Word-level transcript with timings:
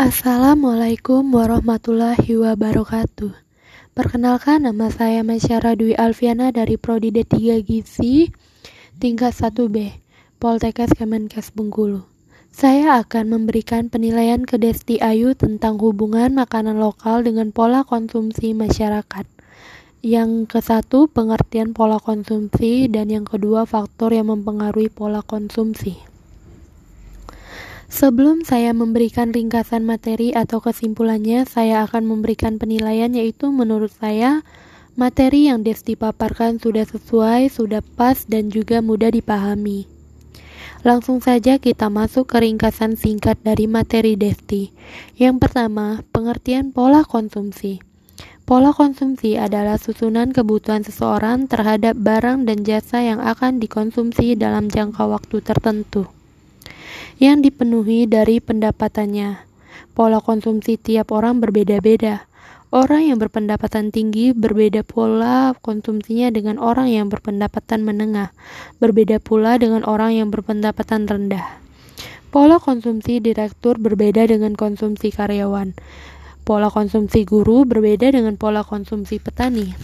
Assalamualaikum 0.00 1.28
warahmatullahi 1.28 2.32
wabarakatuh. 2.32 3.36
Perkenalkan 3.92 4.64
nama 4.64 4.88
saya 4.88 5.20
Masyara 5.20 5.76
Dwi 5.76 5.92
Alfiana 5.92 6.48
dari 6.48 6.80
Prodi 6.80 7.12
D3 7.12 7.60
Gizi 7.60 8.32
tingkat 8.96 9.36
1B, 9.36 10.00
Poltekkes 10.40 10.96
Kemenkes 10.96 11.52
Bengkulu. 11.52 12.08
Saya 12.48 12.96
akan 13.04 13.28
memberikan 13.28 13.92
penilaian 13.92 14.40
ke 14.48 14.56
Desti 14.56 14.96
Ayu 15.04 15.36
tentang 15.36 15.76
hubungan 15.76 16.32
makanan 16.32 16.80
lokal 16.80 17.20
dengan 17.20 17.52
pola 17.52 17.84
konsumsi 17.84 18.56
masyarakat. 18.56 19.28
Yang 20.00 20.48
ke 20.48 20.64
satu, 20.64 21.12
pengertian 21.12 21.76
pola 21.76 22.00
konsumsi, 22.00 22.88
dan 22.88 23.12
yang 23.12 23.28
kedua, 23.28 23.68
faktor 23.68 24.16
yang 24.16 24.32
mempengaruhi 24.32 24.88
pola 24.88 25.20
konsumsi. 25.20 26.09
Sebelum 28.00 28.48
saya 28.48 28.72
memberikan 28.72 29.28
ringkasan 29.28 29.84
materi 29.84 30.32
atau 30.32 30.64
kesimpulannya, 30.64 31.44
saya 31.44 31.84
akan 31.84 32.08
memberikan 32.08 32.56
penilaian 32.56 33.12
yaitu 33.12 33.52
menurut 33.52 33.92
saya 33.92 34.40
materi 34.96 35.52
yang 35.52 35.60
Desti 35.60 36.00
paparkan 36.00 36.56
sudah 36.56 36.88
sesuai, 36.88 37.52
sudah 37.52 37.84
pas, 38.00 38.24
dan 38.24 38.48
juga 38.48 38.80
mudah 38.80 39.12
dipahami. 39.12 39.84
Langsung 40.80 41.20
saja 41.20 41.60
kita 41.60 41.92
masuk 41.92 42.32
ke 42.32 42.40
ringkasan 42.40 42.96
singkat 42.96 43.36
dari 43.44 43.68
materi 43.68 44.16
Desti. 44.16 44.72
Yang 45.20 45.36
pertama, 45.44 46.00
pengertian 46.08 46.72
pola 46.72 47.04
konsumsi. 47.04 47.84
Pola 48.48 48.72
konsumsi 48.72 49.36
adalah 49.36 49.76
susunan 49.76 50.32
kebutuhan 50.32 50.88
seseorang 50.88 51.52
terhadap 51.52 52.00
barang 52.00 52.48
dan 52.48 52.64
jasa 52.64 53.04
yang 53.04 53.20
akan 53.20 53.60
dikonsumsi 53.60 54.40
dalam 54.40 54.72
jangka 54.72 55.04
waktu 55.04 55.44
tertentu 55.44 56.08
yang 57.18 57.42
dipenuhi 57.42 58.06
dari 58.06 58.38
pendapatannya. 58.38 59.42
Pola 59.96 60.22
konsumsi 60.22 60.78
tiap 60.78 61.10
orang 61.10 61.42
berbeda-beda. 61.42 62.30
Orang 62.70 63.02
yang 63.02 63.18
berpendapatan 63.18 63.90
tinggi 63.90 64.30
berbeda 64.30 64.86
pola 64.86 65.58
konsumsinya 65.58 66.30
dengan 66.30 66.54
orang 66.62 66.86
yang 66.86 67.10
berpendapatan 67.10 67.82
menengah, 67.82 68.30
berbeda 68.78 69.18
pula 69.18 69.58
dengan 69.58 69.82
orang 69.82 70.14
yang 70.14 70.30
berpendapatan 70.30 71.10
rendah. 71.10 71.58
Pola 72.30 72.62
konsumsi 72.62 73.18
direktur 73.18 73.74
berbeda 73.82 74.22
dengan 74.30 74.54
konsumsi 74.54 75.10
karyawan. 75.10 75.74
Pola 76.46 76.70
konsumsi 76.70 77.26
guru 77.26 77.66
berbeda 77.66 78.14
dengan 78.14 78.38
pola 78.38 78.62
konsumsi 78.62 79.18
petani. 79.18 79.74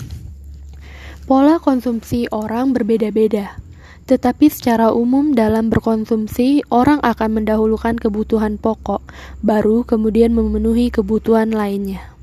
Pola 1.27 1.59
konsumsi 1.59 2.31
orang 2.31 2.70
berbeda-beda. 2.70 3.66
Tetapi 4.07 4.47
secara 4.47 4.95
umum 4.95 5.35
dalam 5.35 5.67
berkonsumsi, 5.67 6.62
orang 6.71 7.03
akan 7.03 7.43
mendahulukan 7.43 7.99
kebutuhan 7.99 8.55
pokok, 8.55 9.03
baru 9.43 9.83
kemudian 9.83 10.31
memenuhi 10.31 10.95
kebutuhan 10.95 11.51
lainnya. 11.51 12.15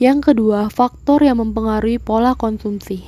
Yang 0.00 0.32
kedua, 0.32 0.72
faktor 0.72 1.20
yang 1.20 1.44
mempengaruhi 1.44 2.00
pola 2.00 2.32
konsumsi. 2.32 3.04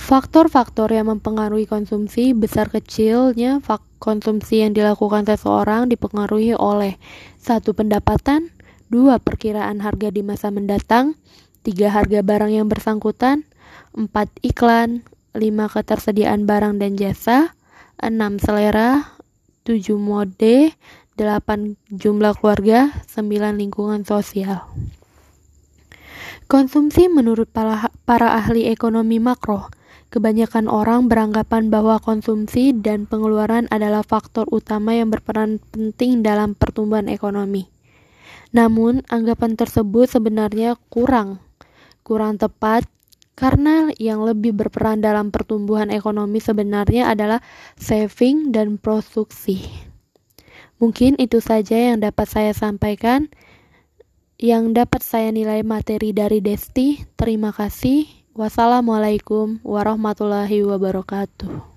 Faktor-faktor 0.00 0.94
yang 0.94 1.10
mempengaruhi 1.10 1.66
konsumsi 1.66 2.32
besar 2.32 2.72
kecilnya 2.72 3.60
konsumsi 4.00 4.64
yang 4.64 4.72
dilakukan 4.72 5.28
seseorang 5.28 5.92
dipengaruhi 5.92 6.56
oleh 6.56 6.96
satu 7.36 7.76
pendapatan, 7.76 8.48
dua 8.88 9.20
perkiraan 9.20 9.84
harga 9.84 10.08
di 10.08 10.24
masa 10.24 10.48
mendatang, 10.48 11.18
tiga 11.66 11.92
harga 11.92 12.24
barang 12.24 12.48
yang 12.48 12.66
bersangkutan, 12.66 13.44
empat 13.92 14.32
iklan, 14.40 15.04
5 15.30 15.74
ketersediaan 15.74 16.42
barang 16.48 16.82
dan 16.82 16.98
jasa, 16.98 17.54
6 18.02 18.42
selera, 18.42 19.14
7 19.62 19.94
mode, 19.94 20.74
8 21.14 21.76
jumlah 21.92 22.34
keluarga, 22.40 22.90
9 23.06 23.60
lingkungan 23.60 24.02
sosial. 24.02 24.66
Konsumsi 26.50 27.06
menurut 27.06 27.46
para, 27.46 27.94
para 28.02 28.34
ahli 28.34 28.66
ekonomi 28.66 29.22
makro, 29.22 29.70
kebanyakan 30.10 30.66
orang 30.66 31.06
beranggapan 31.06 31.70
bahwa 31.70 32.02
konsumsi 32.02 32.74
dan 32.74 33.06
pengeluaran 33.06 33.70
adalah 33.70 34.02
faktor 34.02 34.50
utama 34.50 34.98
yang 34.98 35.14
berperan 35.14 35.62
penting 35.70 36.26
dalam 36.26 36.58
pertumbuhan 36.58 37.06
ekonomi. 37.06 37.70
Namun, 38.50 39.06
anggapan 39.06 39.54
tersebut 39.54 40.10
sebenarnya 40.10 40.74
kurang, 40.90 41.38
kurang 42.02 42.34
tepat 42.34 42.82
karena 43.40 43.88
yang 43.96 44.20
lebih 44.20 44.52
berperan 44.52 45.00
dalam 45.00 45.32
pertumbuhan 45.32 45.88
ekonomi 45.88 46.44
sebenarnya 46.44 47.08
adalah 47.08 47.40
saving 47.80 48.52
dan 48.52 48.76
produksi. 48.76 49.64
Mungkin 50.76 51.16
itu 51.16 51.40
saja 51.40 51.92
yang 51.92 52.04
dapat 52.04 52.28
saya 52.28 52.52
sampaikan. 52.52 53.32
Yang 54.40 54.76
dapat 54.76 55.00
saya 55.04 55.28
nilai 55.32 55.64
materi 55.64 56.12
dari 56.12 56.44
Desti. 56.44 57.00
Terima 57.16 57.52
kasih. 57.52 58.08
Wassalamualaikum 58.32 59.60
warahmatullahi 59.64 60.64
wabarakatuh. 60.64 61.69